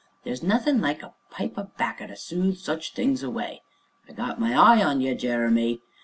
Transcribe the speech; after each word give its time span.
there's 0.23 0.41
nothin' 0.41 0.81
like 0.81 1.03
a 1.03 1.13
pipe 1.29 1.59
o' 1.59 1.69
'bacca 1.77 2.07
to 2.07 2.15
soothe 2.15 2.57
such 2.57 2.93
things 2.95 3.21
away 3.21 3.61
(I 4.09 4.13
got 4.13 4.39
my 4.39 4.55
eye 4.57 4.83
on 4.83 4.99
ye, 4.99 5.13
Jeremy!) 5.13 5.83